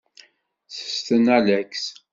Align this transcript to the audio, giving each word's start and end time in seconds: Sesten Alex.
Sesten 0.67 1.29
Alex. 1.29 1.93